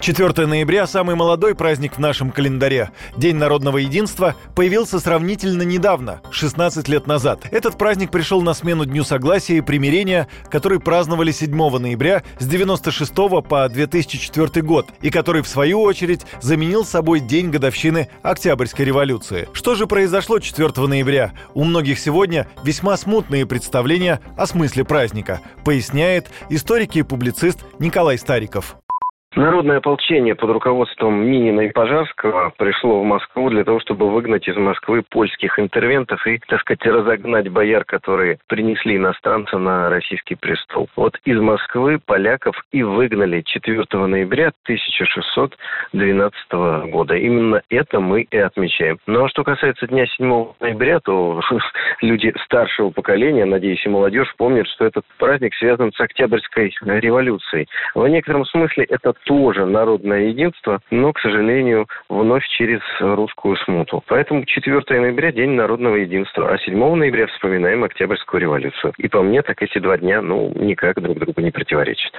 4 0.00 0.46
ноября– 0.46 0.86
самый 0.88 1.14
молодой 1.14 1.54
праздник 1.54 1.96
в 1.96 1.98
нашем 1.98 2.30
календаре. 2.30 2.90
День 3.18 3.36
народного 3.36 3.76
единства 3.76 4.34
появился 4.56 4.98
сравнительно 4.98 5.60
недавно, 5.60 6.22
16 6.30 6.88
лет 6.88 7.06
назад. 7.06 7.42
Этот 7.50 7.76
праздник 7.76 8.10
пришел 8.10 8.40
на 8.40 8.54
смену 8.54 8.86
Дню 8.86 9.04
Согласия 9.04 9.58
и 9.58 9.60
Примирения, 9.60 10.26
который 10.50 10.80
праздновали 10.80 11.32
7 11.32 11.54
ноября 11.78 12.22
с 12.38 12.46
96 12.46 13.12
по 13.46 13.68
2004 13.68 14.62
год, 14.66 14.88
и 15.02 15.10
который, 15.10 15.42
в 15.42 15.48
свою 15.48 15.82
очередь, 15.82 16.22
заменил 16.40 16.86
собой 16.86 17.20
день 17.20 17.50
годовщины 17.50 18.08
Октябрьской 18.22 18.86
революции. 18.86 19.50
Что 19.52 19.74
же 19.74 19.86
произошло 19.86 20.38
4 20.38 20.86
ноября? 20.86 21.32
У 21.52 21.64
многих 21.64 21.98
сегодня 21.98 22.48
весьма 22.64 22.96
смутные 22.96 23.44
представления 23.44 24.20
о 24.38 24.46
смысле 24.46 24.84
праздника, 24.84 25.42
поясняет 25.62 26.30
историк 26.48 26.96
и 26.96 27.02
публицист 27.02 27.58
Николай 27.78 28.16
Стариков. 28.16 28.76
Народное 29.36 29.76
ополчение 29.76 30.34
под 30.34 30.50
руководством 30.50 31.24
Минина 31.24 31.60
и 31.60 31.70
Пожарского 31.70 32.52
пришло 32.58 33.00
в 33.00 33.04
Москву 33.04 33.48
для 33.48 33.62
того, 33.62 33.78
чтобы 33.78 34.10
выгнать 34.10 34.48
из 34.48 34.56
Москвы 34.56 35.04
польских 35.08 35.56
интервентов 35.60 36.26
и, 36.26 36.40
так 36.48 36.60
сказать, 36.62 36.84
разогнать 36.84 37.48
бояр, 37.48 37.84
которые 37.84 38.40
принесли 38.48 38.96
иностранца 38.96 39.56
на 39.56 39.88
российский 39.88 40.34
престол. 40.34 40.88
Вот 40.96 41.16
из 41.24 41.38
Москвы 41.38 42.00
поляков 42.04 42.60
и 42.72 42.82
выгнали 42.82 43.42
4 43.42 43.84
ноября 43.92 44.50
1612 44.64 46.52
года. 46.90 47.14
Именно 47.14 47.62
это 47.70 48.00
мы 48.00 48.22
и 48.22 48.36
отмечаем. 48.36 48.98
Ну 49.06 49.26
а 49.26 49.28
что 49.28 49.44
касается 49.44 49.86
дня 49.86 50.06
7 50.06 50.54
ноября, 50.58 50.98
то 50.98 51.40
люди 52.00 52.34
старшего 52.44 52.90
поколения, 52.90 53.44
надеюсь, 53.44 53.86
и 53.86 53.88
молодежь 53.88 54.34
помнят, 54.36 54.66
что 54.66 54.86
этот 54.86 55.04
праздник 55.18 55.54
связан 55.54 55.92
с 55.92 56.00
Октябрьской 56.00 56.74
революцией. 56.82 57.68
В 57.94 58.04
некотором 58.08 58.44
смысле 58.44 58.86
это 58.86 59.14
тоже 59.24 59.66
народное 59.66 60.28
единство, 60.28 60.80
но, 60.90 61.12
к 61.12 61.20
сожалению, 61.20 61.86
вновь 62.08 62.46
через 62.48 62.80
русскую 63.00 63.56
смуту. 63.56 64.02
Поэтому 64.06 64.44
4 64.44 65.00
ноября– 65.00 65.32
День 65.40 65.50
народного 65.50 65.96
единства, 65.96 66.52
а 66.52 66.58
7 66.58 66.94
ноября 66.94 67.26
вспоминаем 67.28 67.84
Октябрьскую 67.84 68.40
революцию. 68.40 68.92
И 68.98 69.08
по 69.08 69.22
мне, 69.22 69.42
так 69.42 69.62
эти 69.62 69.78
два 69.78 69.96
дня, 69.98 70.22
ну, 70.22 70.52
никак 70.54 71.00
друг 71.00 71.18
другу 71.18 71.40
не 71.40 71.50
противоречат. 71.50 72.12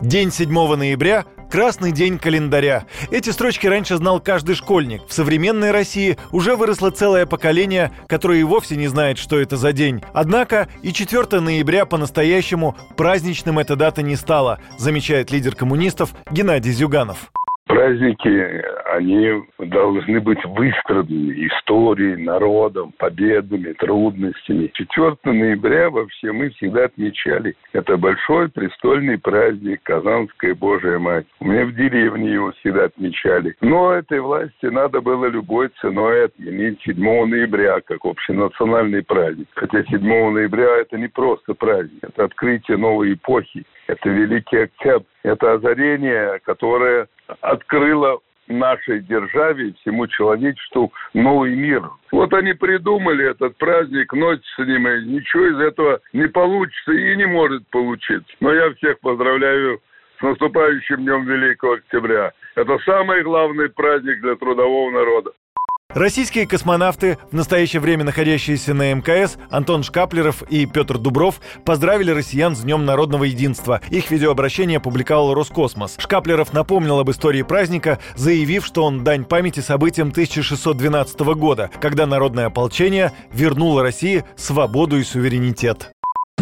День 0.00 0.32
7 0.32 0.50
ноября– 0.74 1.26
красный 1.50 1.92
день 1.92 2.18
календаря. 2.18 2.86
Эти 3.10 3.30
строчки 3.30 3.66
раньше 3.66 3.98
знал 3.98 4.20
каждый 4.20 4.56
школьник. 4.56 5.02
В 5.06 5.12
современной 5.12 5.70
России 5.70 6.18
уже 6.32 6.56
выросло 6.56 6.90
целое 6.90 7.26
поколение, 7.26 7.92
которое 8.08 8.40
и 8.40 8.42
вовсе 8.42 8.74
не 8.76 8.88
знает, 8.88 9.18
что 9.18 9.38
это 9.38 9.56
за 9.56 9.72
день. 9.72 10.02
Однако 10.12 10.68
и 10.82 10.92
4 10.92 11.38
ноября 11.40 11.84
по-настоящему 11.84 12.74
праздничным 12.96 13.60
эта 13.60 13.76
дата 13.76 14.02
не 14.02 14.16
стала, 14.16 14.58
замечает 14.76 15.30
лидер 15.30 15.54
коммунистов 15.54 16.14
Геннадий 16.30 16.72
Зюганов. 16.72 17.30
Праздники, 17.82 18.62
они 18.94 19.42
должны 19.58 20.20
быть 20.20 20.38
выстраданы 20.44 21.32
историей, 21.48 22.14
народом, 22.14 22.92
победами, 22.96 23.72
трудностями. 23.72 24.70
4 24.72 25.16
ноября 25.24 25.90
вообще 25.90 26.30
мы 26.30 26.50
всегда 26.50 26.84
отмечали. 26.84 27.56
Это 27.72 27.96
большой 27.96 28.50
престольный 28.50 29.18
праздник 29.18 29.80
Казанская 29.82 30.54
Божия 30.54 31.00
Мать. 31.00 31.26
У 31.40 31.46
меня 31.46 31.66
в 31.66 31.74
деревне 31.74 32.34
его 32.34 32.52
всегда 32.52 32.84
отмечали. 32.84 33.56
Но 33.60 33.90
этой 33.90 34.20
власти 34.20 34.66
надо 34.66 35.00
было 35.00 35.26
любой 35.26 35.68
ценой 35.80 36.26
отменить 36.26 36.80
7 36.82 36.94
ноября 37.26 37.80
как 37.80 38.04
общенациональный 38.04 39.02
праздник. 39.02 39.48
Хотя 39.56 39.82
7 39.82 40.00
ноября 40.30 40.68
это 40.82 40.98
не 40.98 41.08
просто 41.08 41.54
праздник, 41.54 41.98
это 42.02 42.26
открытие 42.26 42.76
новой 42.76 43.14
эпохи. 43.14 43.64
Это 43.88 44.08
Великий 44.08 44.58
Октябрь. 44.58 45.04
Это 45.24 45.52
озарение, 45.52 46.40
которое 46.44 47.06
открыло 47.40 48.20
нашей 48.52 49.00
державе 49.00 49.72
всему 49.80 50.06
человечеству 50.06 50.92
новый 51.14 51.54
мир. 51.54 51.82
Вот 52.10 52.32
они 52.34 52.52
придумали 52.52 53.30
этот 53.30 53.56
праздник, 53.56 54.12
ночь 54.12 54.44
с 54.56 54.58
ним, 54.58 54.88
и 54.88 55.04
ничего 55.06 55.46
из 55.46 55.58
этого 55.60 56.00
не 56.12 56.28
получится 56.28 56.92
и 56.92 57.16
не 57.16 57.26
может 57.26 57.66
получиться. 57.68 58.32
Но 58.40 58.52
я 58.52 58.72
всех 58.74 59.00
поздравляю 59.00 59.80
с 60.18 60.22
наступающим 60.22 60.98
Днем 60.98 61.24
Великого 61.24 61.74
Октября. 61.74 62.32
Это 62.54 62.78
самый 62.84 63.22
главный 63.22 63.68
праздник 63.70 64.20
для 64.20 64.36
трудового 64.36 64.90
народа. 64.90 65.32
Российские 65.94 66.46
космонавты, 66.46 67.18
в 67.30 67.34
настоящее 67.34 67.80
время 67.80 68.04
находящиеся 68.04 68.72
на 68.72 68.94
МКС, 68.94 69.36
Антон 69.50 69.82
Шкаплеров 69.82 70.42
и 70.44 70.64
Петр 70.64 70.96
Дубров, 70.96 71.40
поздравили 71.64 72.10
россиян 72.10 72.56
с 72.56 72.60
Днем 72.60 72.86
народного 72.86 73.24
единства. 73.24 73.82
Их 73.90 74.10
видеообращение 74.10 74.78
опубликовал 74.78 75.34
Роскосмос. 75.34 75.96
Шкаплеров 75.98 76.54
напомнил 76.54 76.98
об 76.98 77.10
истории 77.10 77.42
праздника, 77.42 77.98
заявив, 78.16 78.64
что 78.64 78.84
он 78.84 79.04
дань 79.04 79.26
памяти 79.26 79.60
событиям 79.60 80.08
1612 80.08 81.20
года, 81.20 81.70
когда 81.78 82.06
народное 82.06 82.46
ополчение 82.46 83.12
вернуло 83.30 83.82
России 83.82 84.24
свободу 84.36 84.98
и 84.98 85.04
суверенитет. 85.04 85.92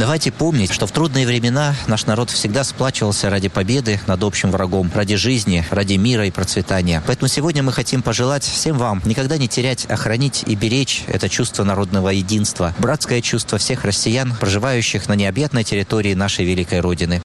Давайте 0.00 0.32
помнить, 0.32 0.72
что 0.72 0.86
в 0.86 0.92
трудные 0.92 1.26
времена 1.26 1.74
наш 1.86 2.06
народ 2.06 2.30
всегда 2.30 2.64
сплачивался 2.64 3.28
ради 3.28 3.50
победы 3.50 4.00
над 4.06 4.22
общим 4.22 4.50
врагом, 4.50 4.90
ради 4.94 5.14
жизни, 5.16 5.62
ради 5.70 5.92
мира 5.96 6.26
и 6.26 6.30
процветания. 6.30 7.02
Поэтому 7.06 7.28
сегодня 7.28 7.62
мы 7.62 7.70
хотим 7.70 8.00
пожелать 8.00 8.42
всем 8.42 8.78
вам 8.78 9.02
никогда 9.04 9.36
не 9.36 9.46
терять, 9.46 9.84
а 9.90 9.96
хранить 9.96 10.42
и 10.46 10.54
беречь 10.54 11.04
это 11.06 11.28
чувство 11.28 11.64
народного 11.64 12.08
единства, 12.08 12.74
братское 12.78 13.20
чувство 13.20 13.58
всех 13.58 13.84
россиян, 13.84 14.34
проживающих 14.40 15.06
на 15.06 15.12
необъятной 15.12 15.64
территории 15.64 16.14
нашей 16.14 16.46
великой 16.46 16.80
Родины. 16.80 17.20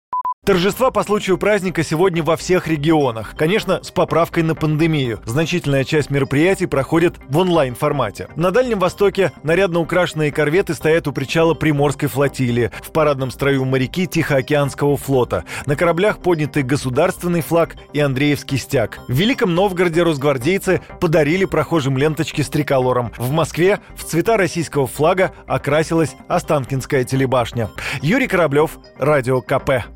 Торжества 0.46 0.92
по 0.92 1.02
случаю 1.02 1.40
праздника 1.40 1.82
сегодня 1.84 2.22
во 2.22 2.38
всех 2.38 2.68
регионах. 2.68 3.34
Конечно, 3.36 3.80
с 3.82 3.90
поправкой 3.90 4.44
на 4.44 4.54
пандемию. 4.54 5.20
Значительная 5.26 5.84
часть 5.84 6.12
мероприятий 6.12 6.68
проходит 6.68 7.16
в 7.28 7.38
онлайн-формате. 7.40 8.28
На 8.36 8.52
Дальнем 8.52 8.78
Востоке 8.78 9.32
нарядно 9.42 9.80
украшенные 9.80 10.32
корветы 10.32 10.76
стоят 10.76 11.08
у 11.08 11.14
причала 11.14 11.56
Приморской 11.56 12.10
флотилии. 12.10 12.70
В 12.84 12.92
парадном 12.92 13.32
строю 13.32 13.66
моряки 13.66 14.06
Тихоокеанского 14.06 14.98
флота. 14.98 15.46
На 15.66 15.76
кораблях 15.76 16.20
подняты 16.20 16.62
государственный 16.62 17.42
флаг 17.42 17.76
и 17.94 18.00
Андреевский 18.00 18.60
стяг. 18.60 19.00
В 19.08 19.14
Великом 19.14 19.56
Новгороде 19.56 20.04
росгвардейцы 20.04 20.80
подарили 21.02 21.46
прохожим 21.46 21.98
ленточки 21.98 22.44
с 22.44 22.50
триколором. 22.50 23.12
В 23.18 23.32
Москве 23.32 23.80
в 23.96 24.04
цвета 24.04 24.38
российского 24.38 24.86
флага 24.86 25.34
окрасилась 25.48 26.16
Останкинская 26.28 27.04
телебашня. 27.04 27.72
Юрий 28.04 28.28
Кораблев, 28.28 28.78
Радио 29.00 29.42
КП. 29.42 29.96